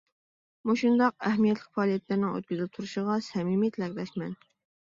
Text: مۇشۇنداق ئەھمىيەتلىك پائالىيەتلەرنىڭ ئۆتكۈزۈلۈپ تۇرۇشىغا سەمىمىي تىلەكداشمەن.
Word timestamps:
مۇشۇنداق 0.69 1.25
ئەھمىيەتلىك 1.29 1.69
پائالىيەتلەرنىڭ 1.79 2.33
ئۆتكۈزۈلۈپ 2.39 2.75
تۇرۇشىغا 2.79 3.19
سەمىمىي 3.29 3.75
تىلەكداشمەن. 3.77 4.35